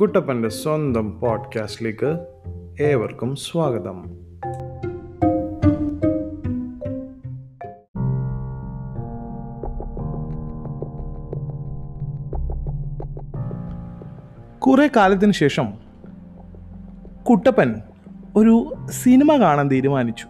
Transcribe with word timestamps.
കുട്ടപ്പന്റെ 0.00 0.48
സ്വന്തം 0.48 1.20
പോഡ്കാസ്റ്റിലേക്ക് 1.20 2.26
ഏവർക്കും 2.80 3.36
സ്വാഗതം. 3.36 4.04
കുറേ 14.58 14.88
കാലത്തിന് 14.96 15.32
ശേഷം 15.32 15.72
കുട്ടപ്പൻ 17.30 17.82
ഒരു 18.36 18.74
സിനിമ 18.90 19.36
കാണാൻ 19.36 19.70
തീരുമാനിച്ചു. 19.70 20.26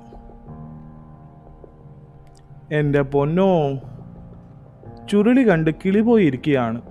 എന്റെ 2.75 3.03
പൊന്നോ 3.03 3.73
ചുരുളി 5.09 5.43
കണ്ട് 5.43 5.71
കിളി 5.71 6.01
പോയിരിക്കുകയാണ് 6.01 6.83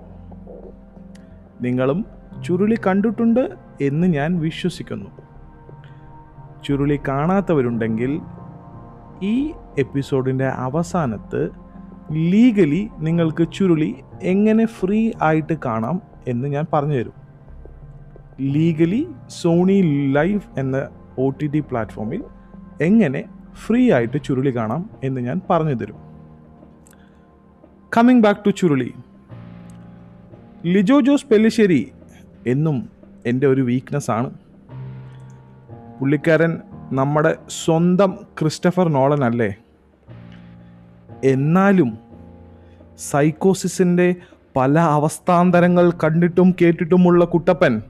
നിങ്ങളും 1.62 2.15
ചുരുളി 2.46 2.78
കണ്ടിട്ടുണ്ട് 2.88 3.50
എന്ന് 3.82 4.08
ഞാൻ 4.08 4.40
വിശ്വസിക്കുന്നു. 4.40 5.10
ചുരുളി 6.64 7.00
കാണാത്തവരുണ്ടെങ്കിൽ 7.08 8.22
ഈ 9.24 9.52
എപ്പിസോഡിന്റെ 9.80 10.48
അവസാനത്ത് 10.48 11.50
ലീഗലി 12.12 12.90
നിങ്ങൾക്ക് 13.00 13.48
ചുരുളി 13.54 13.96
എങ്ങനെ 14.22 14.66
ഫ്രീ 14.66 15.12
ആയിട്ട് 15.22 15.58
കാണാം 15.66 16.02
എന്ന് 16.28 16.48
ഞാൻ 16.48 16.66
പറഞ്ഞു 16.74 16.94
തരും 16.94 17.14
ലീഗലി 18.42 19.08
സോണി 19.28 20.12
ലൈവ് 20.16 20.42
എന്ന 20.58 20.90
ഒ 21.18 21.30
ടി 21.30 21.48
ടി 21.48 21.60
പ്ലാറ്റ്ഫോമിൽ 21.60 22.24
എങ്ങനെ 22.82 23.24
ഫ്രീ 23.66 23.92
ആയിട്ട് 23.92 24.24
ചുരുളി 24.24 24.56
കാണാം 24.56 24.90
എന്ന് 25.04 25.22
ഞാൻ 25.22 25.42
പറഞ്ഞു 25.50 25.74
തരും 25.74 26.00
coming 27.98 28.22
back 28.22 28.46
to 28.46 28.50
Churuli. 28.50 28.92
Lijo 30.66 31.00
Jose 31.00 31.26
Pellissery 31.28 31.92
എന്നും 32.48 32.90
എന്റെ 33.26 33.48
ഒരു 33.48 33.62
വീക്ക്നെസ്സാണ് 33.62 34.30
പുള്ളിക്കാരൻ 36.00 36.62
നമ്മുടെ 36.92 37.36
സ്വന്തം 37.50 38.18
ക്രിസ്റ്റഫർ 38.40 38.90
നോളൻ 38.90 39.24
അല്ലേ? 39.24 39.56
എന്നാലും 41.24 41.98
സൈക്കോസിസിന്റെ 42.98 44.16
പല 44.56 44.80
അവസ്ഥാന്തരങ്ങൾ 44.80 45.92
കണ്ടിട്ടും 45.92 46.56
കേട്ടിട്ടുമുള്ള 46.62 47.26
കുട്ടപ്പൻ 47.26 47.82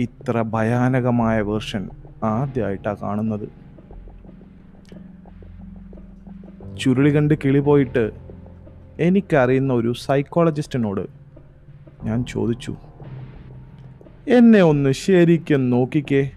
ഇത്ര 0.00 0.42
ഭയാനകമായ 0.42 1.40
വേർഷൻ 1.40 1.90
ആദ്യമായിട്ടാണ് 2.24 2.96
കാണുന്നത്. 2.96 3.48
ചുരുളി 6.78 7.10
കണ്ട് 7.10 7.34
കിളി 7.44 7.58
പോയിട്ട് 7.58 8.10
എനിക്കറിയുന്ന 9.00 9.72
ഒരു 9.72 9.92
സൈക്കോളജിസ്റ്റിനോട് 9.92 11.06
ഞാൻ 12.04 12.24
ചോദിച്ചു. 12.24 12.76
എന്നെ 14.28 14.62
ഒന്ന് 14.62 14.92
ശരിക്കും 14.92 15.70
നോക്കിക്കേ. 15.70 16.30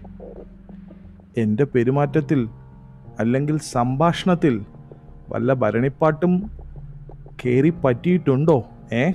എന്റെ 1.36 1.64
പെരുമാറ്റത്തിൽ 1.64 2.48
അല്ലെങ്കിൽ 3.18 3.58
സംഭാഷണത്തിൽ 3.58 4.60
വല്ല 5.28 5.52
ഭരണിപ്പാട്ടും 5.52 6.50
കയറി 7.44 7.72
പറ്റിയിട്ടുണ്ടോ 7.84 8.68
ഏ? 8.92 9.12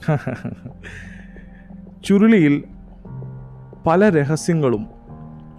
ചുരുളിയിൽ 2.04 2.64
പല 3.86 4.08
രഹസ്യങ്ങളും 4.08 4.86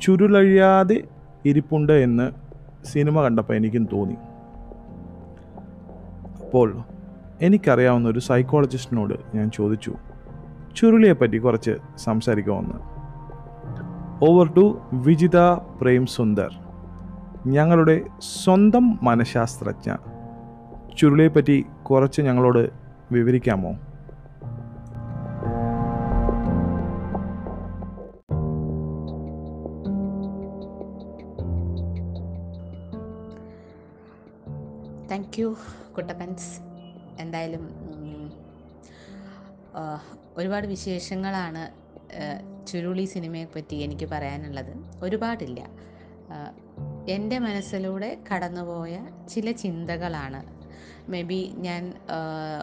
ചുരുളഴിയാതെ 0.01 1.03
ഇരിപ്പുണ്ട് 1.45 1.93
എന്ന് 1.93 2.31
സിനിമ 2.85 3.21
കണ്ടപ്പോൾ 3.21 3.53
എനിക്കും 3.53 3.85
തോന്നി. 3.85 4.15
അപ്പോൾ 6.41 6.83
എനിക്കറിയാവുന്ന 7.41 8.09
ഒരു 8.09 8.19
സൈക്കോളജിസ്റ്റിനോട് 8.19 9.13
ഞാൻ 9.35 9.51
ചോദിച്ചു 9.51 9.93
ചുരുളിയെ 10.75 11.13
പറ്റി 11.13 11.37
കുറച്ച് 11.37 11.77
സംസാരിക്കുമെന്ന് 11.97 12.99
ഓവർ 14.25 14.53
ടു 14.53 14.79
വിജിത 14.93 15.37
പ്രേം 15.81 16.05
സുന്ദർ. 16.05 16.55
ഞങ്ങളുടെ 17.47 18.01
സ്വന്തം 18.43 18.99
മനഃശാസ്ത്രജ്ഞ. 19.01 19.95
ചുരുളിയെ 20.97 21.27
പറ്റി 21.27 21.65
കുറച്ച് 21.83 22.21
ഞങ്ങളോട് 22.21 22.69
വിവരിക്കാമോ? 23.11 23.71
താങ്ക് 35.11 35.41
യു 35.41 35.55
കുട്ടപ്പൻസ് 35.97 36.59
എന്തായാലും 37.19 37.69
ഒരുപാട് 40.39 40.67
വിശേഷങ്ങളാണ് 40.67 41.63
ചുരുളി 42.67 43.05
സിനിമയെ 43.05 43.45
പറ്റി 43.45 43.75
എനിക്ക് 43.75 44.05
പറയാനുള്ളത്. 44.05 44.73
ഒരുപാടില്ല. 45.03 45.59
എന്റെ 47.09 47.39
മനസ്സിലൂടെ 47.39 48.17
കടന്നുപോയ 48.29 48.95
ചില 49.29 49.51
ചിന്തകളാണ്. 49.51 50.41
മേ 51.11 51.21
ബി 51.21 51.39
ഞാൻ 51.57 51.83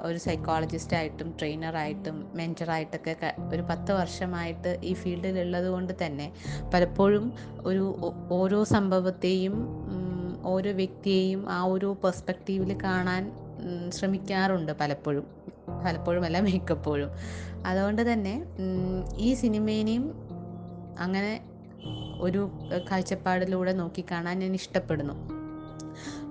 ഒരു 0.02 0.18
സൈക്കോളജിസ്റ്റായിട്ടും 0.18 1.34
ട്രെയിനറായിട്ടും 1.38 2.16
മെന്ററായിട്ടൊക്കെ 2.34 3.34
ഒരു 3.54 3.62
പത്ത് 3.62 3.92
വർഷമായിട്ട് 3.92 4.80
ഈ 4.84 4.92
ഫീൽഡിലുള്ളത് 4.94 5.66
കൊണ്ട് 5.66 5.92
തന്നെ 6.04 6.32
പലപ്പോഴും 6.74 7.32
ഒരു 7.60 7.84
ഓരോ 8.30 8.64
സംഭവത്തെയും 8.64 9.56
ഓരോ 10.44 10.72
വ്യക്തിയെയും 10.72 11.50
ആ 11.50 11.62
ഒരു 11.64 11.96
പെർസ്പെക്റ്റീവിൽ 12.04 12.82
കാണാൻ 12.84 13.24
ശ്രമിക്കാറുണ്ട് 13.88 14.72
പലപ്പോഴും. 14.72 15.26
പലപ്പോഴും 15.84 16.24
അല്ല 16.24 16.40
മിക്കപ്പോഴും. 16.40 17.10
അതുകൊണ്ട് 17.66 18.12
തന്നെ 18.12 18.44
ഈ 19.16 19.34
സിനിമേനെയും 19.34 20.04
അങ്ങനെ 20.98 21.32
ഒരു 22.20 22.50
കാഴ്ചപ്പാടിലൂടെ 22.90 23.72
നോക്കിക്കാണാൻ 23.72 24.38
ഞാൻ 24.38 24.54
ഇഷ്ടപ്പെടുന്നു. 24.54 25.14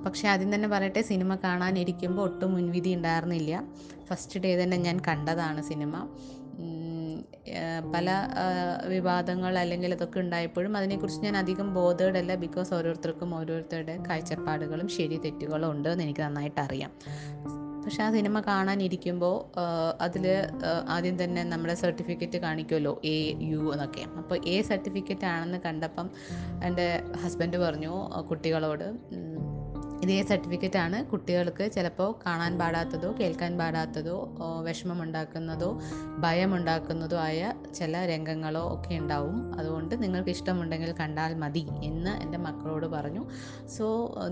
പക്ഷേ 0.06 0.28
ആദ്യം 0.28 0.56
തന്നെ 0.56 0.67
പറയട്ടെ 0.67 1.01
സിനിമ 1.01 1.35
കാണാനിരിക്കുമ്പോൾ 1.35 2.23
ഒട്ടും 2.23 2.53
മുൻവിധി 2.53 2.95
ഉണ്ടായിരുന്നില്ല. 2.95 3.63
ഫസ്റ്റ് 4.09 4.39
ഡേ 4.39 4.63
തന്നെ 4.63 4.78
ഞാൻ 4.78 5.00
കണ്ടതാണ് 5.07 5.63
സിനിമ. 5.63 6.07
പല 7.95 8.09
വിവാദങ്ങൾ 8.88 9.57
അല്ലെങ്കിൽ 9.57 9.94
അതൊക്കെ 9.94 10.19
ഉണ്ടായപ്പോഴും 10.19 10.77
അതിനെക്കുറിച്ച് 10.77 11.22
ഞാൻ 11.22 11.38
അധികം 11.38 11.73
ബോധേഡ് 11.73 12.17
അല്ല. 12.17 12.35
ബിക്കോസ് 12.35 12.73
ഓരോരുത്തർക്കും 12.73 13.35
ഓരോരുത്തരുടെ 13.35 14.03
കാഴ്ചപ്പാടുകളും 14.09 14.88
ശരി 14.88 15.17
തെറ്റുകളും 15.17 15.72
ഉണ്ട് 15.72 15.89
എന്ന് 15.89 16.03
എനിക്ക് 16.03 16.22
നന്നായിട്ട് 16.22 16.62
അറിയാം 16.62 16.91
പക്ഷെ 17.85 18.03
ആ 18.03 18.12
സിനിമ 18.12 18.40
കാണാനിരിക്കുമ്പോൾ 18.40 19.35
അതിൽ 20.01 20.25
ആദ്യം 20.88 21.23
തന്നെ 21.23 21.44
നമ്മുടെ 21.44 21.73
സർട്ടിഫിക്കറ്റ് 21.73 22.38
കാണിക്കുമല്ലോ 22.38 22.94
എ 23.06 23.18
യു 23.50 23.62
എന്നൊക്കെ. 23.73 24.03
അപ്പോൾ 24.18 24.38
എ 24.46 24.62
സർട്ടിഫിക്കറ്റ് 24.62 25.25
ആണെന്ന് 25.25 25.57
കണ്ടപ്പം 25.66 26.09
എന്റെ 26.63 26.88
ഹസ്ബൻഡ് 27.24 27.57
പറഞ്ഞു 27.57 27.94
കുട്ടികളോട് 28.29 28.88
ഇതേ 30.05 30.17
ആണ് 30.77 30.97
കുട്ടികൾക്ക് 31.11 31.71
ചിലപ്പോൾ 31.75 32.09
കാണാൻ 32.25 32.53
പാടാത്തതോ 32.59 33.09
കേൾക്കാൻ 33.19 33.51
പാടാത്തതോ 33.57 34.17
വിഷമമുണ്ടാക്കുന്നതോ 34.66 35.69
ഭയമുണ്ടാക്കുന്നതോ 36.23 37.17
ആയ 37.17 37.53
ചില 37.75 37.93
രംഗങ്ങളോ 38.05 38.63
ഒക്കെ 38.73 38.94
ഉണ്ടാവും. 39.01 39.38
അതുകൊണ്ട് 39.59 39.94
നിങ്ങൾക്ക് 40.03 40.29
ഇഷ്ടമുണ്ടെങ്കിൽ 40.29 40.91
കണ്ടാൽ 40.99 41.33
മതി 41.44 41.63
എന്ന് 41.83 42.13
എന്റെ 42.23 42.39
മക്കളോട് 42.47 42.88
പറഞ്ഞു. 42.95 43.23
So 43.77 43.85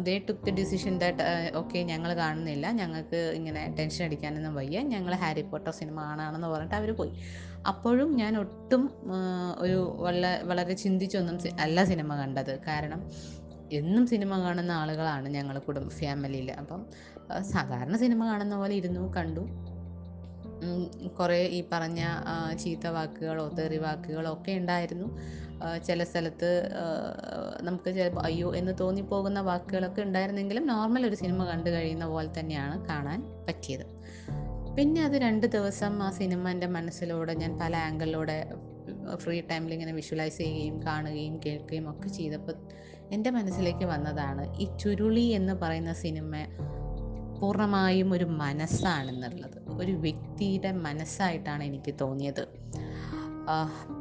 they 0.07 0.15
took 0.29 0.45
the 0.45 0.53
decision 0.61 0.93
that 1.03 1.55
okay 1.61 1.79
ഞങ്ങൾ 1.91 2.13
കാണുന്നില്ല. 2.13 2.65
ഞങ്ങൾക്ക് 2.81 3.21
ഇങ്ങനെ 3.39 3.63
ടെൻഷൻ 3.79 4.03
അടിക്കാനൊന്നും 4.05 4.55
വയ്യ. 4.55 4.79
ഞങ്ങൾ 4.93 5.15
ഹാരി 5.23 5.41
പോട്ടർ 5.41 5.71
സിനിമ 5.71 5.97
കാണാണെന്ന് 6.09 6.47
പറഞ്ഞിട്ട് 6.47 6.77
അവർ 6.81 6.91
പോയി. 7.01 7.13
അപ്പോഴും 7.67 8.09
ഞാൻ 8.21 8.33
ഒട്ടും 8.37 8.81
ഒരു 9.65 9.77
വളരെ 9.99 10.31
വളരെ 10.49 10.73
ചിന്തിച്ചൊന്നും 10.73 11.37
അല്ല 11.59 11.83
സിനിമ 11.91 12.15
കണ്ടത്. 12.21 12.53
കാരണം 12.67 13.01
എന്നും 13.73 14.07
സിനിമ 14.07 14.39
കാണുന്ന 14.39 14.71
ആളുകളാണ് 14.71 15.29
ഞങ്ങൾ 15.29 15.59
കുടുംബ 15.59 15.89
ഫാമിലിയിൽ 15.89 16.51
അപ്പം 16.51 16.85
സാധാരണ 17.51 17.95
സിനിമ 17.97 18.25
കാണുന്ന 18.25 18.55
പോലെ 18.57 18.75
ഇരുന്നു 18.75 19.13
കണ്ടു. 19.13 19.43
കുറേ 21.19 21.47
ഈ 21.47 21.63
പറഞ്ഞ 21.71 22.01
ചീത്ത 22.59 22.87
വാക്കുകളോ 22.87 23.49
തെറി 23.49 23.77
വാക്കുകളോ 23.77 24.33
ഒക്കെ 24.33 24.51
ഉണ്ടായിരുന്നു. 24.51 25.07
ചില 25.87 26.03
സ്ഥലത്ത് 26.03 26.49
നമുക്ക് 27.61 27.89
അയ്യോ 28.23 28.55
എന്ന് 28.55 28.73
തോന്നിപ്പോകുന്ന 28.79 29.39
വാക്കുകളൊക്കെ 29.39 30.01
ഉണ്ടായിരുന്നെങ്കിലും 30.01 30.67
നോർമൽ 30.67 31.07
ഒരു 31.07 31.15
സിനിമ 31.15 31.45
കണ്ടു 31.45 31.69
കഴിയുന്ന 31.69 32.05
പോലെ 32.05 32.39
തന്നെയാണ് 32.39 32.85
കാണാൻ 32.85 33.19
പറ്റിയത്. 33.47 33.85
പിന്നെ 34.77 35.03
അത് 35.03 35.15
രണ്ട് 35.17 35.47
ദിവസം 35.47 36.03
ആ 36.03 36.09
സിനിമ 36.11 36.49
എന്റെ 36.49 36.67
മനസ്സിലൂടെ 36.67 37.33
ഞാൻ 37.33 37.59
പല 37.59 37.75
ആംഗിളിലൂടെ 37.75 38.37
ഫ്രീ 39.15 39.41
ടൈമിൽ 39.41 39.73
ഇങ്ങനെ 39.73 39.93
വിഷ്വലൈസ് 39.93 40.37
ചെയ്യുകയും 40.37 40.83
കാണുകയും 40.83 41.39
കേൾക്കുകയും 41.45 41.89
ഒക്കെ 41.89 42.07
ചെയ്തപ്പോൾ 42.07 42.55
എന്റെ 43.13 43.29
മനസ്സിലേക്ക് 43.29 43.85
വന്നതാണ് 43.85 44.43
ഈ 44.57 44.65
ചുരുളി 44.77 45.25
എന്ന് 45.37 45.53
പറയുന്ന 45.53 45.93
സിനിമ 45.93 46.31
പൂർണമായും 47.39 48.13
ഒരു 48.13 48.25
മനസ്സാണെന്നുള്ളത്. 48.25 49.57
ഒരു 49.69 49.91
വ്യക്തിയുടെ 49.91 50.71
മനസ്സായിട്ടാണ് 50.71 51.63
എനിക്ക് 51.63 51.95
തോന്നിയത്. 52.01 52.47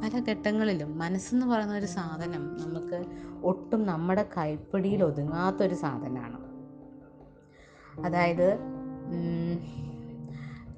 പല 0.03 0.23
ഘട്ടങ്ങളിലും 0.29 0.97
മനസ്സെന്ന് 0.97 1.45
പറയുന്ന 1.45 1.73
ഒരു 1.73 1.85
സാധനം 1.85 2.43
നമുക്ക് 2.61 2.99
ഒട്ടും 3.43 3.85
നമ്മുടെ 3.85 4.25
കൈപ്പിടിയിൽ 4.37 5.03
ഒതുങ്ങാത്തൊരു 5.03 5.75
സാധനമാണ്. 5.75 6.39
അതായത് 8.05 8.49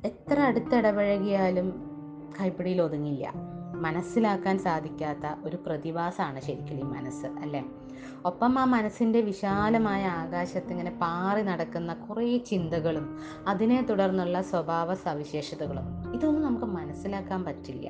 എത്ര 0.06 0.40
അടുത്തിടപഴകിയാലും 0.40 1.68
കൈപ്പിടിയിൽ 2.42 2.82
ഒതുങ്ങില്ല. 2.82 3.34
മനസ്സിലാക്കാൻ 3.76 4.60
സാധിക്കാത്ത 4.60 5.26
ഒരു 5.44 5.56
പ്രതിഭാസമാണ് 5.56 6.42
ശരിക്കും 6.42 6.80
ഈ 6.80 6.84
മനസ്സ് 6.84 7.26
അല്ലേ? 7.26 7.64
ഒപ്പം 8.26 8.60
ആ 8.60 8.66
മനസ്സിന്റെ 8.66 9.22
വിശാലമായ 9.22 10.06
ആകാശത്ത് 10.06 10.72
ഇങ്ങനെ 10.72 10.92
പാറി 11.02 11.42
നടക്കുന്ന 11.42 11.94
കുറേ 11.94 12.38
ചിന്തകളും 12.38 13.20
അതിനെ 13.48 13.82
തുടർന്നുള്ള 13.82 14.42
സ്വഭാവ 14.42 14.94
സവിശേഷതകളും 14.94 16.14
ഇതൊന്നും 16.14 16.44
നമുക്ക് 16.44 16.66
മനസ്സിലാക്കാൻ 16.66 17.44
പറ്റില്ല. 17.44 17.88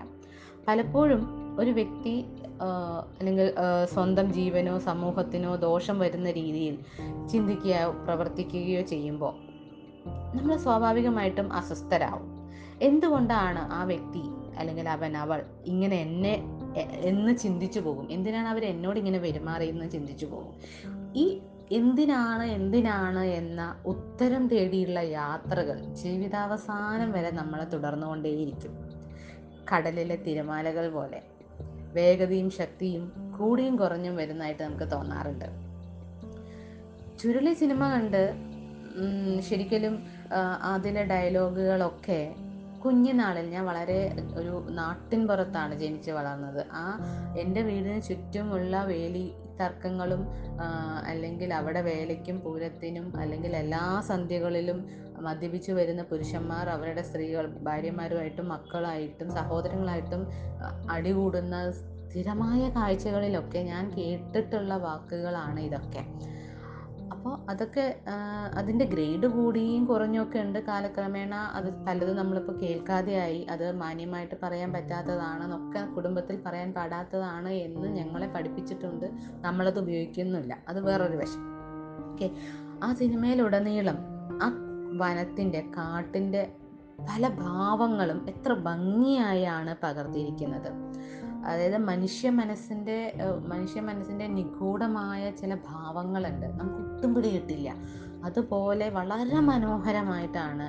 പലപ്പോഴും 0.68 1.46
ഒരു 1.60 1.72
വ്യക്തി 1.72 2.26
അല്ലെങ്കിൽ 3.20 3.54
സ്വന്തം 3.94 4.34
ജീവനോ 4.34 4.80
സമൂഹത്തിനോ 4.80 5.56
ദോഷം 5.56 6.00
വരുന്ന 6.00 6.32
രീതിയിൽ 6.32 6.76
ചിന്തിക്കുകയോ 7.28 7.92
പ്രവർത്തിക്കുകയോ 7.92 8.82
ചെയ്യുമ്പോൾ 8.82 9.34
നമ്മൾ 10.38 10.58
സ്വാഭാവികമായിട്ടും 10.58 11.54
അസ്വസ്ഥരാകും 11.54 12.32
എന്തുകൊണ്ടാണ് 12.82 13.60
ആ 13.74 13.84
വ്യക്തി 13.84 14.24
അല്ലെങ്കിൽ 14.58 14.90
അവൻ 14.90 15.18
അവൾ 15.18 15.46
ഇങ്ങനെ 15.66 15.96
എന്നെ 15.96 16.44
എന്ന് 16.82 17.38
ചിന്തിച്ചു 17.38 17.80
പോകും. 17.80 18.08
എന്തിനാണ് 18.12 18.48
അവർ 18.48 18.66
എന്നോട് 18.66 19.00
ഇങ്ങനെ 19.00 19.20
പെരുമാറിയെന്ന് 19.20 19.92
ചിന്തിച്ചു 19.92 20.26
പോകും? 20.26 20.54
ഈ 21.16 21.42
എന്തിനാണ് 21.72 22.44
എന്തിനാണ് 22.44 23.20
എന്ന 23.20 23.82
ഉത്തരം 23.86 24.48
തേടിയുള്ള 24.48 25.00
യാത്രകൾ 25.00 25.94
ജീവിതാവസാനം 25.94 27.12
വരെ 27.12 27.32
നമ്മളെ 27.32 27.66
തുടർന്നുകൊണ്ടേയിരിക്കും. 27.66 28.74
കടലിലെ 29.74 30.16
തിരമാലകൾ 30.16 30.90
പോലെ 30.90 31.22
വേഗതയും 31.94 32.50
ശക്തിയും 32.50 33.12
കൂടിയും 33.40 33.76
കുറഞ്ഞും 33.76 34.16
വരുന്നതായിട്ട് 34.16 34.64
നമുക്ക് 34.64 34.92
തോന്നാറുണ്ട്. 34.92 35.46
ചുരുളി 37.20 37.54
സിനിമ 37.54 37.90
കണ്ട് 37.90 38.34
ശരിക്കലും 39.50 40.04
അതിലെ 40.62 41.04
ഡയലോഗുകളൊക്കെ 41.04 42.36
കുഞ്ഞുനാളിൽ 42.86 43.46
ഞാൻ 43.50 43.64
വളരെ 43.66 44.00
ഒരു 44.36 44.54
നാട്ടിൻ 44.80 45.22
പുറത്താണ് 45.28 45.74
ജനിച്ച് 45.76 46.12
വളർന്നത്. 46.12 46.62
ആ 46.74 46.86
എന്റെ 47.38 47.62
വീടിന് 47.62 48.02
ചുറ്റുമുള്ള 48.02 48.84
വേലി 48.84 49.26
തർക്കങ്ങളും 49.60 50.22
അല്ലെങ്കിൽ 51.08 51.54
അവിടെ 51.54 51.82
വേലയ്ക്കും 51.82 52.38
പൂരത്തിനും 52.42 53.06
അല്ലെങ്കിൽ 53.22 53.52
എല്ലാ 53.56 53.84
സന്ധ്യകളിലും 54.08 54.80
മദ്യപിച്ചു 55.20 55.72
വരുന്ന 55.72 56.02
പുരുഷന്മാർ 56.04 56.66
അവരുടെ 56.70 57.02
സ്ത്രീകൾ 57.02 57.46
ഭാര്യമാരുമായിട്ടും 57.68 58.48
മക്കളായിട്ടും 58.50 59.30
സഹോദരങ്ങളായിട്ടും 59.32 60.24
അടികൂടുന്ന 60.90 61.58
സ്ഥിരമായ 61.72 62.62
കാഴ്ചകളിലൊക്കെ 62.70 63.60
ഞാൻ 63.60 63.86
കേട്ടിട്ടുള്ള 63.98 64.74
വാക്കുകളാണ് 64.78 65.60
ഇതൊക്കെ. 65.60 66.04
അപ്പോൾ 67.26 67.50
അതൊക്കെ 67.50 68.00
അതിന്റെ 68.56 68.86
ഗ്രേഡ് 68.86 69.28
കൂടിയും 69.28 69.86
കുറഞ്ഞൊക്കെ 69.86 70.40
ഉണ്ട് 70.40 70.60
കാലക്രമേണ. 70.60 71.36
അത് 71.36 71.86
പലതും 71.86 72.16
നമ്മളിപ്പോൾ 72.16 72.58
കേൾക്കാതെയായി. 72.58 73.42
അത് 73.52 73.72
മാന്യമായിട്ട് 73.72 74.36
പറയാൻ 74.44 74.74
പറ്റാത്തതാണ് 74.74 75.16
പറ്റാത്തതാണെന്നൊക്കെ 75.16 75.94
കുടുംബത്തിൽ 75.94 76.42
പറയാൻ 76.46 76.74
പാടാത്തതാണ് 76.74 77.50
എന്ന് 77.50 77.88
ഞങ്ങളെ 77.88 78.28
പഠിപ്പിച്ചിട്ടുണ്ട്. 78.28 79.06
നമ്മളത് 79.42 79.80
ഉപയോഗിക്കുന്നില്ല. 79.80 80.58
അത് 80.68 80.80
വേറൊരു 80.86 81.18
വശം. 81.18 81.42
ഓക്കെ. 82.12 82.30
ആ 82.84 82.94
സിനിമയിലുടനീളം 82.94 83.98
ആ 84.44 84.52
വനത്തിന്റെ 84.98 85.62
കാട്ടിന്റെ 85.78 86.54
പല 87.00 87.28
ഭാവങ്ങളും 87.28 88.26
എത്ര 88.30 88.54
ഭംഗിയായാണ് 88.54 89.76
പകർത്തിയിരിക്കുന്നത്. 89.84 90.72
അതായത് 91.46 91.78
മനുഷ്യ 91.78 92.30
മനസ്സിന്റെ 92.30 93.14
മനുഷ്യ 93.48 93.82
മനസ്സിന്റെ 93.82 94.28
നിഗൂഢമായ 94.28 95.32
ചില 95.32 95.58
ഭാവങ്ങളുണ്ട്. 95.68 96.46
നമുക്ക് 96.46 96.94
ഒട്ടും 96.94 97.14
പിടികിട്ടില്ല. 97.14 97.76
അതുപോലെ 98.26 98.90
വളരെ 98.90 99.40
മനോഹരമായിട്ടാണ് 99.40 100.68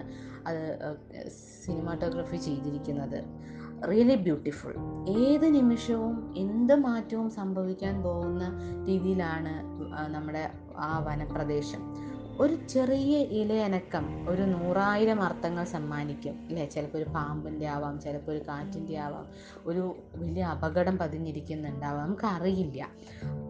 അത് 0.49 0.96
സിനിമാറ്റോഗ്രഫി 1.64 2.37
ചെയ്തിരിക്കുന്നത്. 2.37 3.25
Really 3.90 4.14
beautiful. 4.14 4.75
ഏത് 5.08 5.55
നിമിഷവും 5.55 6.34
എന്ത് 6.37 6.75
മാറ്റവും 6.75 7.31
സംഭവിക്കാൻ 7.31 8.02
പോകുന്ന 8.02 8.44
രീതിയിലാണ് 8.88 9.55
നമ്മുടെ 10.14 10.50
ആ 10.78 10.99
വനപ്രദേശം. 10.99 11.82
ഒരു 12.41 12.55
ചെറിയ 12.69 13.17
ഇലയനക്കം 13.41 14.29
ഒരു 14.29 14.43
നൂറായിരം 14.44 15.23
അർത്ഥങ്ങൾ 15.23 15.65
സമ്മാനിക്കും 15.65 16.35
അല്ലേ? 16.49 16.65
ചിലപ്പോൾ 16.65 16.99
ഒരു 16.99 17.05
പാമ്പിന്റെ 17.15 17.67
ആവാം 17.67 18.00
ചിലപ്പോൾ 18.00 18.31
ഒരു 18.31 18.43
കാറ്റിന്റെ 18.49 18.97
ആവാം 18.97 19.27
ഒരു 19.67 19.83
വലിയ 20.17 20.44
അപകടം 20.44 20.99
പതിഞ്ഞിരിക്കുന്നുണ്ടാവാം 20.99 22.03
നമുക്കറിയില്ല. 22.05 22.81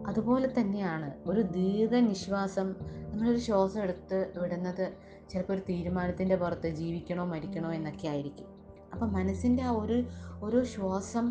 അതുപോലെ 0.07 0.47
തന്നെയാണ് 0.59 1.13
ഒരു 1.25 1.41
ദീർഘനിശ്വാസം 1.51 2.67
നമ്മളൊരു 3.11 3.39
ശ്വാസം 3.39 3.83
എടുത്ത് 3.83 4.31
വിടുന്നത് 4.37 4.85
ചിലപ്പോൾ 5.31 5.53
ഒരു 5.53 5.61
തീരുമാനത്തിന്റെ 5.69 6.35
പുറത്ത് 6.35 6.67
ജീവിക്കണോ 6.71 7.25
മരിക്കണോ 7.25 7.73
എന്നൊക്കെ 7.73 8.07
ആയിരിക്കും. 8.07 8.47
അപ്പം 8.93 9.13
മനസ്സിന്റെ 9.13 9.63
ആ 9.63 9.71
ഒരു 9.81 9.97
ഒരു 10.43 10.63
ശ്വാസം 10.65 11.25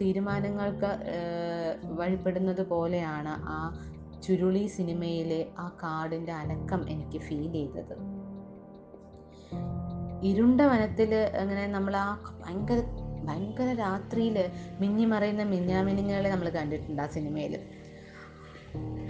തീരുമാനങ്ങൾക്ക് 0.00 0.90
വഴിപ്പെടുന്നത് 1.92 2.62
പോലെയാണ് 2.68 3.28
ആ 3.48 3.56
ചുരുളി 4.22 4.66
സിനിമയിലെ 4.66 5.46
ആ 5.58 5.68
കാടിന്റെ 5.68 6.32
അനക്കം 6.32 6.90
എനിക്ക് 6.90 7.18
ഫീൽ 7.18 7.52
ചെയ്തത്. 7.52 7.96
ഇരുണ്ട 10.22 10.60
വനത്തിൽ 10.60 11.14
അങ്ങനെ 11.14 11.66
നമ്മൾ 11.66 11.96
ആ 11.96 12.36
ഭയങ്കര 12.46 12.82
ഭയങ്കര 13.24 13.74
രാത്രിയിൽ 13.74 14.50
മിന്നിമറയുന്ന 14.80 15.42
മിന്നാമിനുങ്ങളെ 15.42 16.30
നമ്മൾ 16.30 16.48
കണ്ടിട്ടുണ്ട് 16.48 17.02
ആ 17.02 17.06
സിനിമയിൽ 17.06 17.58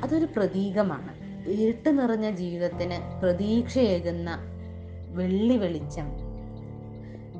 അതൊരു 0.02 0.24
പ്രതീകമാണ്. 0.36 1.32
ഇരുട്ട് 1.48 1.98
നിറഞ്ഞ 1.98 2.30
ജീവിതത്തിന് 2.30 3.20
പ്രതീക്ഷയേകുന്ന 3.20 4.38
വെള്ളി 5.10 5.56
വെളിച്ചം. 5.56 6.04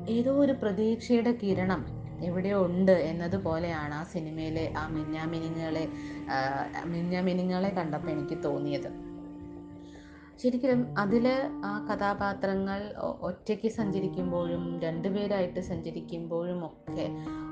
ഏതോ 0.09 0.31
ഒരു 0.31 0.51
പ്രതീക്ഷയുടെ 0.51 1.31
കിരണം 1.31 2.02
എവിടെയോ 2.21 2.65
ഉണ്ട് 2.65 2.91
എന്നതുപോലെയാണ് 2.91 3.93
ആ 3.93 4.03
സിനിമയിലെ 4.03 4.73
ആ 4.77 4.87
മിന്നാമിനുങ്ങളെ 4.87 5.87
മിന്നാമിനിങ്ങളെ 6.85 7.69
കണ്ടപ്പോൾ 7.69 8.09
എനിക്ക് 8.09 8.43
തോന്നിയത്. 8.43 9.13
ശരിക്കും 10.43 10.95
അതിൽ 10.97 11.27
ആ 11.65 11.85
കഥാപാത്രങ്ങൾ 11.85 12.93
ഒറ്റയ്ക്ക് 12.99 13.69
സഞ്ചരിക്കുമ്പോഴും 13.69 14.79
രണ്ടുപേരായിട്ട് 14.79 15.59
സഞ്ചരിക്കുമ്പോഴും 15.59 16.65
ഒക്കെ 16.65 17.09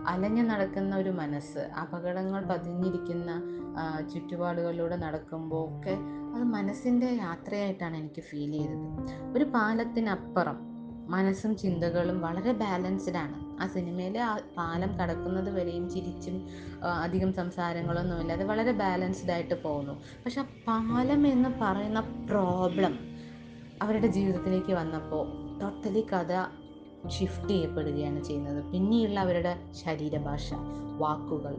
അലഞ്ഞു 0.08 0.44
നടക്കുന്ന 0.44 0.96
ഒരു 0.96 1.10
മനസ്സ് 1.10 1.60
അപകടങ്ങൾ 1.60 2.46
പതിഞ്ഞിരിക്കുന്ന 2.46 3.42
ചുറ്റുപാടുകളിലൂടെ 4.14 4.96
നടക്കുമ്പോൾ 4.96 5.78
ഒക്കെ 5.78 5.98
അത് 6.36 6.44
മനസ്സിന്റെ 6.44 7.08
യാത്രയായിട്ടാണ് 7.08 7.98
എനിക്ക് 7.98 8.22
ഫീൽ 8.22 8.52
ചെയ്തത്. 8.52 8.86
ഒരു 9.36 9.44
പാലത്തിനപ്പുറം 9.44 10.71
മനസ്സും 11.14 11.52
ചിന്തകളും 11.58 12.18
വളരെ 12.22 12.52
ബാലൻസ്ഡ് 12.62 13.20
ആണ്. 13.24 13.36
ആ 13.62 13.68
സിനിമയിൽ 13.68 14.16
ആ 14.28 14.32
പാലം 14.58 14.92
കടക്കുന്നത് 15.00 15.50
വരെയും 15.58 15.86
ചിരിച്ചും 15.90 16.36
അധികം 17.04 17.32
സംസാരങ്ങളൊന്നുമില്ല 17.34 18.32
അത് 18.34 18.44
വളരെ 18.52 18.74
ബാലൻസ്ഡ് 18.84 19.32
ആയിട്ട് 19.32 19.56
പോകുന്നു. 19.64 19.94
പക്ഷെ 20.26 20.42
ആ 20.42 20.48
പാലം 20.68 21.22
എന്ന് 21.28 21.50
പറയുന്ന 21.62 22.00
പ്രോബ്ലം 22.30 22.96
അവരുടെ 23.82 24.08
ജീവിതത്തിലേക്ക് 24.08 24.74
വന്നപ്പോൾ 24.74 25.26
ടോട്ടലി 25.62 26.04
കഥ 26.12 26.34
ഷിഫ്റ്റ് 27.10 27.48
ചെയ്യപ്പെടുകയാണ് 27.48 28.24
ചെയ്യുന്നത്. 28.24 28.64
പിന്നെയുള്ള 28.72 29.20
അവരുടെ 29.20 29.54
ശരീരഭാഷ 29.84 30.54
വാക്കുകൾ 30.98 31.56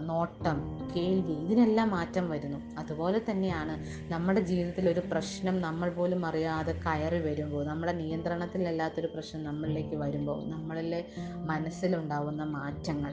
നോട്ടം 0.00 0.58
കേൾവി 0.96 1.32
ഇതിനെല്ലാം 1.44 1.90
മാറ്റം 1.90 2.30
വരുന്നു. 2.30 2.58
അതുപോലെ 2.78 3.24
തന്നെയാണ് 3.30 3.74
നമ്മുടെ 4.12 4.40
ജീവിതത്തിൽ 4.40 4.88
ഒരു 4.88 5.00
പ്രശ്നം 5.00 5.60
നമ്മൾ 5.60 5.90
പോലും 5.90 6.26
അറിയാതെ 6.26 6.72
കയറി 6.72 7.20
വരുമ്പോൾ 7.20 7.64
നമ്മുടെ 7.66 7.92
നിയന്ത്രണത്തിലല്ലാത്തൊരു 7.92 9.06
പ്രശ്നം 9.06 9.44
നമ്മളിലേക്ക് 9.44 9.96
വരുമ്പോൾ 9.96 10.40
നമ്മളിലെ 10.50 11.04
മനസ്സിലുണ്ടാവുന്ന 11.44 12.44
മാറ്റങ്ങൾ 12.44 13.12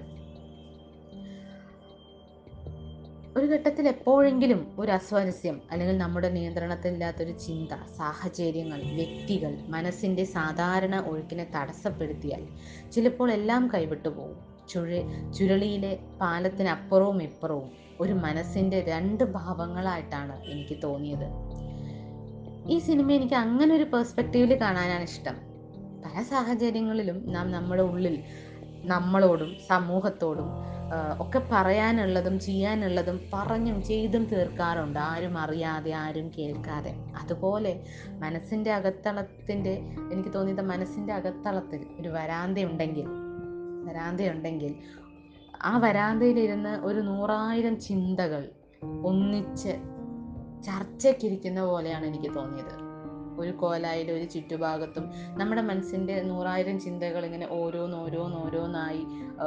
ഒരു 3.40 3.48
ഘട്ടത്തിൽ 3.48 3.88
എപ്പോഴെങ്കിലും 3.88 4.76
ഒരു 4.80 4.92
അസ്വാരസ്യം 4.92 5.62
അല്ലെങ്കിൽ 5.72 5.98
നമ്മുടെ 5.98 6.30
നിയന്ത്രണത്തിലില്ലാത്തൊരു 6.30 7.32
ചിന്ത 7.32 7.70
സാഹചര്യങ്ങൾ 7.98 8.80
വ്യക്തികൾ 8.96 9.52
മനസ്സിന്റെ 9.68 10.24
സാധാരണ 10.24 10.96
ഒഴുക്കിനെ 11.08 11.52
തടസ്സപ്പെടുത്തിയാൽ 11.56 12.44
ചിലപ്പോൾ 12.92 13.32
എല്ലാം 13.32 13.70
കൈവിട്ടു 13.74 14.10
പോകും 14.10 14.38
ചുഴ 14.70 14.90
ചുരുളിയിലെ 15.32 16.00
പാലത്തിനപ്പുറവും 16.22 17.24
ഇപ്പുറവും 17.24 17.70
ഒരു 18.00 18.14
മനസ്സിന്റെ 18.14 18.86
രണ്ട് 18.88 19.24
ഭാവങ്ങളായിട്ടാണ് 19.24 20.42
എനിക്ക് 20.46 20.82
തോന്നിയത്. 20.84 21.28
ഈ 22.72 22.80
സിനിമ 22.80 23.12
എനിക്ക് 23.12 23.34
അങ്ങനെ 23.34 23.76
ഒരു 23.76 23.84
പേഴ്സ്പെക്റ്റീവിൽ 23.84 24.62
കാണാനാണ് 24.62 25.04
ഇഷ്ടം. 25.04 25.38
പല 26.06 26.24
സാഹചര്യങ്ങളിലും 26.24 27.24
നാം 27.28 27.52
നമ്മുടെ 27.52 27.84
ഉള്ളിൽ 27.84 28.24
നമ്മളോടും 28.86 29.58
സമൂഹത്തോടും 29.68 30.50
ഒക്കെ 31.20 31.42
പറയാനുള്ളതും 31.52 32.40
ചെയ്യാനുള്ളതും 32.40 33.20
പറഞ്ഞും 33.34 33.84
ചെയ്തും 33.84 34.26
തീർക്കാറുണ്ട്. 34.26 35.00
ആരും 35.00 35.38
അറിയാതെ 35.38 35.92
ആരും 35.92 36.32
കേൾക്കാതെ. 36.38 36.94
അതുപോലെ 37.22 37.84
മനസ്സിന്റെ 38.10 38.72
അകത്തളത്തിന്റെ 38.72 39.82
എനിക്ക് 40.14 40.34
തോന്നിയത് 40.34 40.62
മനസ്സിന്റെ 40.62 41.14
അകത്തളത്തിൽ 41.14 41.88
ഒരു 42.00 42.10
വരാന്തയുണ്ടെങ്കിൽ 42.10 43.06
വരാന്തയുണ്ടെങ്കിൽ 43.90 44.76
ആ 45.62 45.78
വരാന്തയിലിരുന്ന് 45.78 46.70
ഒരു 46.70 47.00
നൂറായിരം 47.00 47.80
ചിന്തകൾ 47.80 48.50
ഒന്നിച്ച് 49.06 49.70
ചർച്ചയ്ക്കിരിക്കുന്ന 50.64 51.62
പോലെയാണ് 51.62 52.06
എനിക്ക് 52.06 52.36
തോന്നിയത്. 52.36 52.89
ഒരു 53.40 53.52
കോലായാലും 53.52 54.16
ഒരു 54.16 54.24
ചുറ്റുഭാഗത്തും 54.24 55.06
നമ്മുടെ 55.38 55.62
മനസ്സിന്റെ 55.62 56.22
നൂറായിരം 56.22 56.80
ചിന്തകൾ 56.80 57.26
ഇങ്ങനെ 57.26 57.48
ഓരോന്നോരോന്നോരോന്നായി 57.52 59.02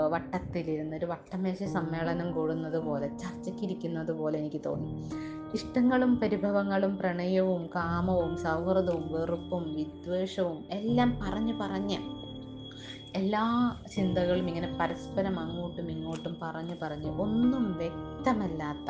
വട്ടത്തിലിരുന്ന് 0.09 0.97
ഒരു 0.97 1.07
വട്ടമേശ 1.07 1.63
സമ്മേളനം 1.63 2.33
കൂടുന്നത് 2.33 2.79
പോലെ 2.79 3.09
ചർച്ചയ്ക്കിരിക്കുന്നത് 3.09 4.13
പോലെ 4.13 4.39
എനിക്ക് 4.39 4.61
തോന്നി. 4.67 4.93
ഇഷ്ടങ്ങളും 5.55 6.17
പരിഭവങ്ങളും 6.17 6.99
പ്രണയവും 6.99 7.67
കാമവും 7.67 8.37
സൗഹൃദവും 8.37 9.13
വെറുപ്പും 9.13 9.75
വിദ്വേഷവും 9.75 10.65
എല്ലാം 10.71 11.21
പറഞ്ഞു 11.21 11.53
പറഞ്ഞ് 11.53 11.99
എല്ലാ 13.15 13.45
ചിന്തകളും 13.95 14.49
ഇങ്ങനെ 14.49 14.77
പരസ്പരം 14.81 15.41
അങ്ങോട്ടും 15.41 15.91
ഇങ്ങോട്ടും 15.91 16.37
പറഞ്ഞു 16.43 16.77
പറഞ്ഞ് 16.83 17.11
ഒന്നും 17.21 17.65
വ്യക്തമല്ലാത്ത 17.79 18.89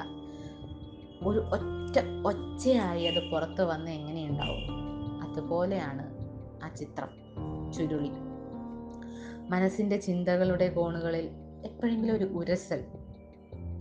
ഒരു 1.26 1.38
ഒറ്റ 1.38 1.96
ഒച്ചയായി 2.26 3.04
അത് 3.06 3.30
പുറത്ത് 3.30 3.62
വന്ന് 3.62 3.90
എങ്ങനെയുണ്ടാവും? 3.90 4.71
അതുപോലെയാണ് 5.32 6.02
ആ 6.64 6.74
ചിത്രം. 6.74 7.08
ചുരുളി. 7.72 8.10
മനസ്സിന്റെ 9.48 9.96
ചിന്തകളുടെ 9.96 10.68
കോണുകളിൽ 10.68 11.30
എപ്പോഴെങ്കിലും 11.64 12.16
ഒരു 12.16 12.24
ഉരസൽ 12.24 12.84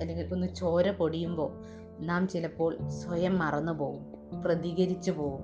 അല്ലെങ്കിൽ 0.01 0.33
ഒന്ന് 0.33 0.47
ചോര 0.47 0.91
പൊടിയുമ്പോൾ 0.91 1.51
നാം 1.99 2.27
ചിലപ്പോൾ 2.27 2.89
സ്വയം 2.89 3.39
മറന്നു 3.39 3.71
പോകും 3.71 4.05
പ്രതികരിച്ചു 4.41 5.11
പോകും 5.11 5.43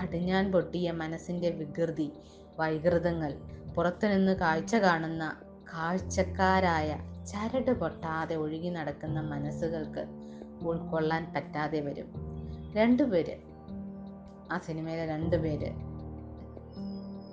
കടിഞ്ഞാൻ 0.00 0.52
പൊട്ടിയ 0.52 0.90
മനസ്സിന്റെ 0.90 1.50
വികൃതി 1.50 2.12
വൈകൃതങ്ങൾ 2.58 3.34
പുറത്തുനിന്ന് 3.76 4.36
കാഴ്ച 4.36 4.74
കാണുന്ന 4.76 5.36
കാഴ്ചക്കാരായ 5.74 6.98
ചരട് 7.26 7.80
പൊട്ടാതെ 7.80 8.36
ഒഴുകി 8.36 8.68
നടക്കുന്ന 8.68 9.20
മനസ്സുകൾക്ക് 9.20 10.06
ഉൾക്കൊള്ളാൻ 10.66 11.32
പറ്റാതെ 11.36 11.80
വരും. 11.80 12.06
രണ്ടുപേര് 12.72 13.47
ആ 14.52 14.58
സിനിമയിലെ 14.58 15.06
രണ്ടുപേര് 15.06 15.70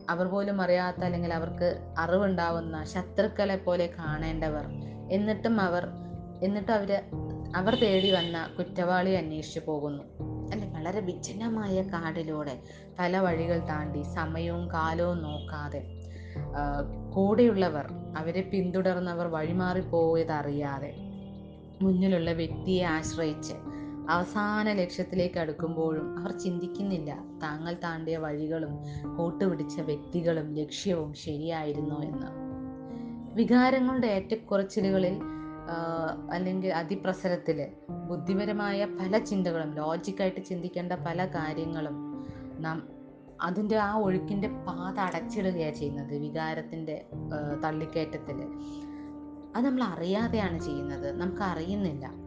അവർ 0.09 0.25
പോലും 0.25 0.61
അറിയാത്ത 0.61 1.03
അല്ലെങ്കിൽ 1.03 1.33
അവർക്ക് 1.33 1.93
അറിവുണ്ടാവുന്ന 1.97 2.83
ശത്രുക്കളെ 2.83 3.55
പോലെ 3.55 3.87
കാണേണ്ടവർ. 3.99 4.65
എന്നിട്ടും 5.11 5.61
അവർ 5.61 5.87
എന്നിട്ടും 6.43 6.73
അവർ 6.73 7.01
അവർ 7.55 7.75
തേടി 7.75 8.11
വന്ന 8.11 8.47
കുറ്റവാളി 8.57 9.09
അന്വേഷിച്ചു 9.09 9.59
പോകുന്നു. 9.59 10.03
അല്ലെ 10.51 10.67
വളരെ 10.69 10.99
വിജനമായ 10.99 11.81
കാടിലൂടെ 11.81 12.59
പല 12.99 13.17
വഴികൾ 13.17 13.59
താണ്ടി 13.59 14.01
സമയവും 14.01 14.73
കാലവും 14.73 15.23
നോക്കാതെ 15.23 15.83
കൂടെയുള്ളവർ 17.15 17.87
അവരെ 18.17 18.41
പിന്തുടർന്നവർ 18.41 19.27
വഴിമാറിപ്പോയതറിയാതെ 19.27 20.95
മുന്നിലുള്ള 21.81 22.31
വ്യക്തിയെ 22.31 22.83
ആശ്രയിച്ച് 22.83 23.53
അവസാന 24.09 24.71
ലക്ഷ്യത്തിലേക്ക് 24.71 25.39
അടുക്കുമ്പോഴും 25.39 26.19
അവർ 26.19 26.39
ചിന്തിക്കുന്നില്ല. 26.39 27.23
താങ്കൾ 27.43 27.73
താണ്ടിയ 27.83 28.17
വഴികളും 28.17 28.73
കൂട്ടുപിടിച്ച 29.17 29.81
വ്യക്തികളും 29.81 30.53
ലക്ഷ്യവും 30.53 31.13
ശരിയായിരുന്നോ 31.13 31.97
എന്ന്. 32.03 32.27
വികാരങ്ങളുടെ 33.33 34.07
ഏറ്റക്കുറച്ചിലുകളിൽ 34.07 35.19
അല്ലെങ്കിൽ 36.31 36.73
അതിപ്രസരത്തിൽ 36.73 37.67
ബുദ്ധിപരമായ 37.89 38.85
പല 38.85 39.17
ചിന്തകളും 39.17 39.73
ലോജിക്കായിട്ട് 39.73 40.45
ചിന്തിക്കേണ്ട 40.45 40.93
പല 40.93 41.25
കാര്യങ്ങളും 41.25 42.27
നാം 42.59 42.87
അതിന്റെ 43.41 43.77
ആ 43.77 43.97
ഒഴുക്കിന്റെ 43.97 44.47
പാത 44.47 44.99
അടച്ചിടുകയാണ് 44.99 45.75
ചെയ്യുന്നത്. 45.75 46.15
വികാരത്തിന്റെ 46.15 47.05
തള്ളിക്കയറ്റത്തിൽ 47.63 48.41
അത് 49.55 49.65
നമ്മൾ 49.65 49.83
അറിയാതെയാണ് 49.83 50.59
ചെയ്യുന്നത്. 50.59 51.21
നമുക്ക് 51.21 51.41
അറിയുന്നില്ല. 51.41 52.24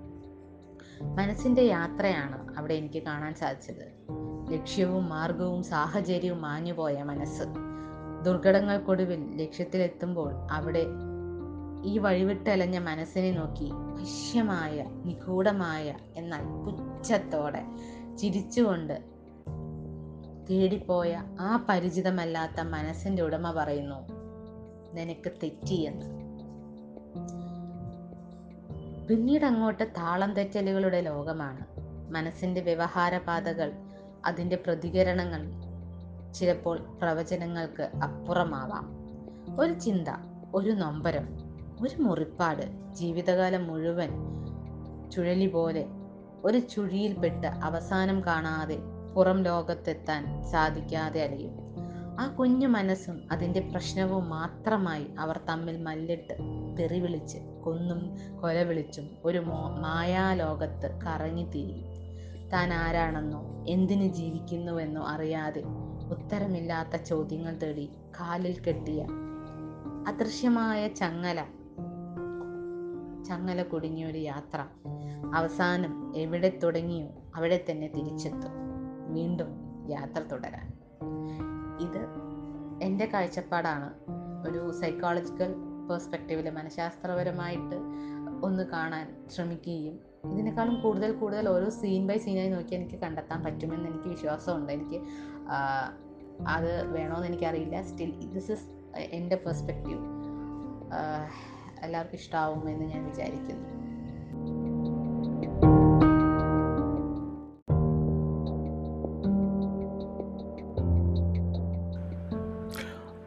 മനസ്സിന്റെ 1.02 1.62
യാത്രയാണ് 1.62 2.58
അവിടെ 2.58 2.74
എനിക്ക് 2.74 3.02
കാണാൻ 3.02 3.34
സാധിച്ചത്. 3.34 4.06
ലക്ഷ്യവും 4.52 5.08
മാർഗവും 5.08 5.62
സാഹചര്യവും 5.62 6.42
മാഞ്ഞുപോയ 6.42 7.02
മനസ്സ്. 7.02 7.42
ദുർഘടങ്ങൾക്കൊടുവിൽ 8.24 9.42
ലക്ഷ്യത്തിലെത്തുമ്പോൾ 9.42 10.34
അവിടെ 10.50 10.86
ഈ 11.84 11.98
വഴിവിട്ടലഞ്ഞ 11.98 12.78
മനസ്സിനെ 12.78 13.30
നോക്കി 13.30 13.70
വശ്യമായ 13.72 14.84
നിഗൂഢമായ 15.04 15.94
എന്നാൽ 16.16 16.44
പുച്ഛത്തോടെ 16.44 17.64
ചിരിച്ചുകൊണ്ട് 18.16 19.00
തേടിപ്പോയ 20.50 21.22
ആ 21.40 21.66
പരിചിതമല്ലാത്ത 21.68 22.60
മനസ്സിന്റെ 22.60 23.22
ഉടമ 23.22 23.50
പറയുന്നു 23.50 24.08
നിനക്ക് 24.94 25.32
തെറ്റിയെന്ന്. 25.42 26.17
പിന്നീട് 29.10 29.44
അങ്ങോട്ട് 29.44 29.84
താളം 29.84 30.34
തെറ്റലുകളുടെ 30.34 31.00
ലോകമാണ്. 31.00 31.66
മനസ്സിന്റെ 32.12 32.60
വ്യവഹാരപാതകൾ 32.60 33.72
അതിന്റെ 34.26 34.56
പ്രതികരണങ്ങൾ 34.56 35.42
ചിലപ്പോൾ 36.32 36.78
പ്രവചനങ്ങൾക്ക് 37.02 37.82
അപ്പുറമാവാം. 37.82 38.88
ഒരു 39.60 39.72
ചിന്ത 39.72 40.08
ഒരു 40.54 40.70
നൊമ്പരം 40.70 41.28
ഒരു 41.80 42.02
മുറിപ്പാട് 42.02 42.94
ജീവിതകാലം 42.94 43.66
മുഴുവൻ 43.66 44.10
ചുഴലി 45.10 45.46
പോലെ 45.46 45.86
ഒരു 46.44 46.58
ചുഴിയിൽപ്പെട്ട് 46.58 47.46
അവസാനം 47.46 48.24
കാണാതെ 48.24 48.78
പുറം 49.14 49.42
ലോകത്തെത്താൻ 49.42 50.42
സാധിക്കാതെ 50.52 51.22
അലയും. 51.22 51.67
ആ 52.18 52.26
കുഞ്ഞു 52.26 52.66
മനസ്സും 52.66 53.22
അതിന്റെ 53.32 53.60
പ്രശ്നവും 53.60 54.28
മാത്രമായി 54.28 55.06
അവർ 55.18 55.40
തമ്മിൽ 55.48 55.82
മല്ലിട്ട് 55.82 56.34
തെറി 56.78 57.00
വിളിച്ച് 57.00 57.38
കൊന്നും 57.64 58.16
കൊല 58.40 58.62
വിളിച്ചും 58.62 59.10
ഒരു 59.24 59.38
മായാലോകത്ത് 59.78 61.00
കറങ്ങിത്തിരിയും. 61.00 61.84
താൻ 62.52 62.72
ആരാണെന്നോ 62.72 63.64
എന്തിനു 63.68 64.08
ജീവിക്കുന്നുവെന്നോ 64.08 65.02
അറിയാതെ 65.02 65.62
ഉത്തരമില്ലാത്ത 66.10 66.96
ചോദ്യങ്ങൾ 67.02 67.56
തേടി 67.56 67.90
കാലിൽ 68.20 68.60
കെട്ടിയ 68.60 69.06
അദൃശ്യമായ 70.06 70.88
ചങ്ങല 70.88 71.44
ചങ്ങല 73.28 73.62
കുടുങ്ങിയൊരു 73.62 74.18
യാത്ര 74.18 74.66
അവസാനം 75.34 76.16
എവിടെ 76.16 76.58
തുടങ്ങിയോ 76.62 77.08
അവിടെ 77.36 77.64
തന്നെ 77.70 77.88
തിരിച്ചെത്തും. 77.88 78.52
വീണ്ടും 79.14 79.50
യാത്ര 79.90 80.20
തുടരാൻ. 80.22 80.77
ഇത് 81.80 82.02
എന്റെ 82.82 83.06
കാഴ്ചപ്പാടാണ്. 83.06 83.88
ഒരു 84.48 84.72
സൈക്കോളജിക്കൽ 84.80 85.54
പേഴ്സ്പെക്റ്റീവിൽ 85.88 86.50
മനഃശാസ്ത്രപരമായിട്ട് 86.50 87.78
ഒന്ന് 88.46 88.62
കാണാൻ 88.62 89.26
ശ്രമിക്കുകയും 89.30 89.94
ഇതിനേക്കാളും 90.32 90.82
കൂടുതൽ 90.82 91.12
കൂടുതൽ 91.12 91.48
ഓരോ 91.48 91.68
സീൻ 91.68 92.06
ബൈ 92.06 92.18
സീനായി 92.18 92.48
നോക്കി 92.48 92.74
എനിക്ക് 92.74 92.96
കണ്ടെത്താൻ 93.00 93.44
പറ്റുമെന്ന് 93.44 93.88
എനിക്ക് 93.88 94.08
വിശ്വാസമുണ്ട്. 94.08 94.72
എനിക്ക് 94.72 94.98
അത് 95.50 95.88
അത് 96.46 96.88
വേണമെന്ന് 96.94 97.26
എനിക്കറിയില്ല. 97.26 97.82
സ്റ്റിൽ 97.82 98.30
ദിസ് 98.34 98.52
ഇസ് 98.52 98.66
എന്റെ 98.98 99.36
പെർസ്പെക്റ്റീവ് 99.36 100.02
എല്ലാവർക്കും 101.82 102.18
ഇഷ്ടമാവുമെന്ന് 102.18 102.84
ഞാൻ 102.84 103.02
വിചാരിക്കുന്നു. 103.06 103.66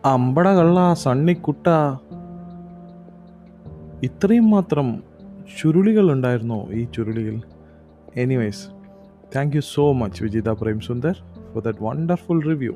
അമ്പട 0.06 0.48
കള്ള 0.48 0.94
സണ്ണിക്കുട്ട. 0.94 1.68
ഇത്രയും 4.04 4.50
മാത്രം 4.50 5.04
ചുരുളികൾ 5.62 6.12
ഉണ്ടായിരുന്നോ 6.12 6.68
ഈ 6.72 6.84
ചുരുളിയിൽ? 6.84 7.42
Anyways 8.16 8.68
thank 9.36 9.56
you 9.56 9.62
so 9.62 9.92
much 9.92 10.24
Vijitha 10.24 10.50
Prem 10.50 10.80
Sundar 10.80 11.14
for 11.54 11.64
that 11.64 11.78
wonderful 11.82 12.44
review 12.44 12.74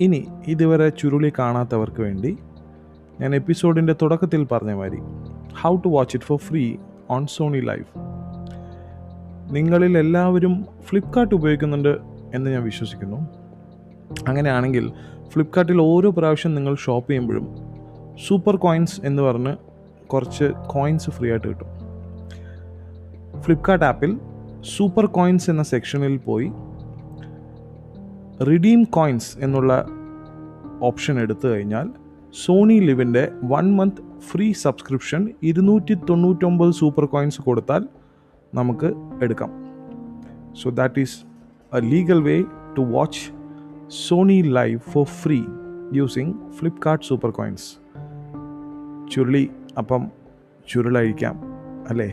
ഇനി 0.00 0.26
ഇതുവരെ 0.46 0.88
ചുരുളി 0.88 1.32
കാണാത്തവർക്ക് 1.38 2.00
വേണ്ടി 2.00 2.36
ഞാൻ 3.20 3.34
എപ്പിസോഡിന്റെ 3.34 3.94
തുടക്കത്തിൽ 4.02 4.44
പറഞ്ഞ 4.44 4.72
മാതിരി 4.72 4.98
how 5.60 5.76
to 5.76 5.88
watch 5.88 6.16
it 6.16 6.24
for 6.24 6.38
free 6.38 6.76
on 7.10 7.26
Sony 7.26 7.58
Liv 7.58 7.98
നിങ്ങളിൽ 9.54 9.98
എല്ലാവരും 9.98 10.66
ഫ്ലിപ്കാർട്ട് 10.82 11.34
ഉപയോഗിക്കുന്നുണ്ട് 11.34 11.98
എന്ന് 12.34 12.50
ഞാൻ 12.50 12.62
വിശ്വസിക്കുന്നു. 12.62 13.16
അങ്ങനെയാണെങ്കിൽ 14.28 14.92
ഫ്ലിപ്കാർട്ടിൽ 15.34 15.80
ഓരോ 15.80 16.10
പ്രാവശ്യം 16.10 16.54
നിങ്ങൾ 16.54 16.74
ഷോപ്പ് 16.74 17.10
ചെയ്യുമ്പോഴും 17.10 17.46
സൂപ്പർ 18.26 18.56
കോയിൻസ് 18.56 19.00
എന്ന് 19.04 19.22
പറഞ്ഞ് 19.22 19.56
കുറച്ച് 20.06 20.44
കോയിൻസ് 20.66 21.10
ഫ്രീ 21.10 21.30
ആയിട്ട് 21.30 21.48
കിട്ടും. 21.48 21.66
ഫ്ലിപ്കാർട്ട് 23.40 23.84
ആപ്പിൽ 23.84 24.18
സൂപ്പർ 24.76 25.06
കോയിൻസ് 25.06 25.50
എന്ന 25.50 25.62
സെക്ഷനിൽ 25.62 26.16
പോയി 26.16 26.52
റിഡീം 28.44 28.84
കോയിൻസ് 28.84 29.38
എന്നുള്ള 29.38 29.86
ഓപ്ഷൻ 30.82 31.20
എടുത്തു 31.20 31.48
കഴിഞ്ഞാൽ 31.48 31.88
സോണി 32.44 32.74
ലിവിന്റെ 32.74 33.28
വൺ 33.44 33.76
മന്ത് 33.76 34.20
ഫ്രീ 34.20 34.52
സബ്സ്ക്രിപ്ഷൻ 34.52 35.28
ഇരുന്നൂറ്റി 35.42 35.94
തൊണ്ണൂറ്റൊമ്പത് 35.94 36.72
സൂപ്പർ 36.72 37.04
കോയിൻസ് 37.04 37.42
കൊടുത്താൽ 37.42 37.88
നമുക്ക് 38.54 38.92
എടുക്കാം. 39.22 39.50
So 40.62 40.70
that 40.70 41.00
is 41.00 41.18
a 41.76 41.80
legal 41.80 42.22
way 42.22 42.42
to 42.78 42.80
watch 42.80 43.33
Sony 43.90 44.42
Liv 44.42 44.78
for 44.78 45.06
free 45.06 45.44
using 45.92 46.34
Flipkart 46.50 47.04
super 47.04 47.30
coins 47.30 47.80
Churuli 49.12 49.50
അപ്പം 49.78 50.10
ചുരുളഴിക്കാം 50.68 51.36
അല്ലേ? 51.88 52.08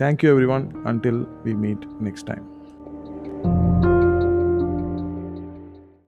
Thank 0.00 0.26
you 0.26 0.30
everyone 0.44 0.68
until 0.86 1.26
we 1.44 1.52
meet 1.52 2.04
next 2.04 2.34
time 2.34 2.49